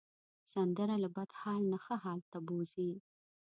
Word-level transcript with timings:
سندره 0.51 0.95
له 1.03 1.09
بد 1.15 1.29
حال 1.39 1.61
نه 1.71 1.77
ښه 1.83 1.95
حال 2.03 2.19
ته 2.31 2.37
بوځي 2.47 2.91